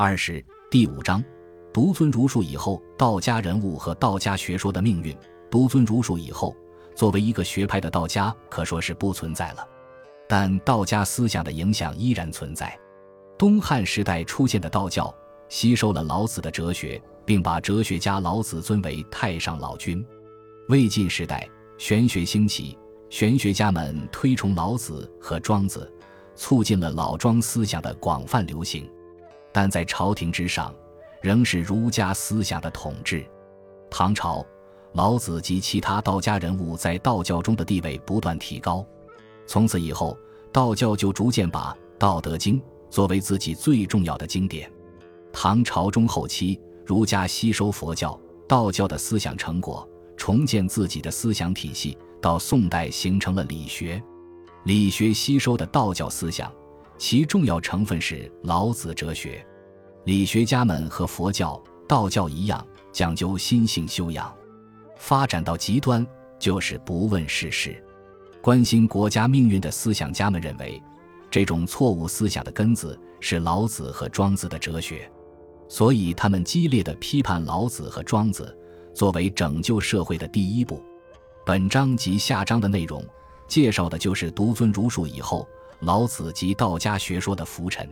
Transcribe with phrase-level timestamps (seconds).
[0.00, 1.20] 二是第五章，
[1.72, 5.12] 独尊儒术以后，道家人物和道家学说的命运。
[5.50, 6.54] 独尊儒术以后，
[6.94, 9.68] 作为一个学派的道家可说是不存在了，
[10.28, 12.78] 但道家思想的影响依然存在。
[13.36, 15.12] 东汉时代出现的道教
[15.48, 20.06] 吸收了老子的哲学，并把哲学家老子尊为太上老君。
[20.68, 21.44] 魏晋时代
[21.76, 22.78] 玄学兴起，
[23.10, 25.92] 玄学家们推崇老子和庄子，
[26.36, 28.88] 促进了老庄思想的广泛流行。
[29.52, 30.74] 但在朝廷之上，
[31.20, 33.26] 仍是儒家思想的统治。
[33.90, 34.44] 唐朝，
[34.92, 38.84] 老子及其他道家人物在道教中的地位不断提高。
[39.46, 40.16] 从此以后，
[40.52, 44.70] 道教就逐渐把《道德经》作为自己最重要的经典。
[45.32, 51.96] 唐朝中后期，儒家吸收佛教、道教的思想成果，重建自己的思想体系。
[52.20, 54.02] 到宋代，形成了理学。
[54.64, 56.52] 理学吸收的道教思想。
[56.98, 59.46] 其重要成分是老子哲学，
[60.04, 64.34] 理学家们和佛教、道教一样讲究心性修养，
[64.96, 66.04] 发展到极端
[66.40, 67.80] 就是不问世事、
[68.42, 70.82] 关心国家命运的思想家们认为，
[71.30, 75.08] 这种错误思想的根子是老子和庄子的哲学，
[75.68, 78.56] 所以他们激烈的批判老子和庄子
[78.92, 80.82] 作为拯救社会的第一步。
[81.46, 83.02] 本章及下章的内容
[83.46, 85.46] 介绍的就是独尊儒术以后。
[85.80, 87.88] 老子及道家学说的浮尘。